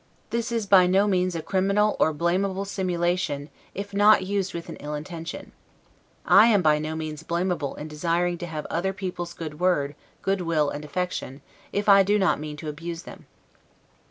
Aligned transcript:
This 0.31 0.51
is 0.51 0.65
by 0.65 0.87
no 0.87 1.05
means 1.05 1.35
a 1.35 1.43
criminal 1.43 1.95
or 1.99 2.11
blamable 2.11 2.65
simulation, 2.65 3.51
if 3.75 3.93
not 3.93 4.25
used 4.25 4.51
with 4.51 4.67
an 4.67 4.77
ill 4.77 4.95
intention. 4.95 5.51
I 6.25 6.47
am 6.47 6.63
by 6.63 6.79
no 6.79 6.95
means 6.95 7.21
blamable 7.21 7.75
in 7.75 7.87
desiring 7.87 8.39
to 8.39 8.47
have 8.47 8.65
other 8.65 8.93
people's 8.93 9.33
good 9.35 9.59
word, 9.59 9.93
good 10.23 10.41
will, 10.41 10.71
and 10.71 10.83
affection, 10.83 11.41
if 11.71 11.87
I 11.87 12.01
do 12.01 12.17
not 12.17 12.39
mean 12.39 12.57
to 12.57 12.67
abuse 12.67 13.03
them. 13.03 13.27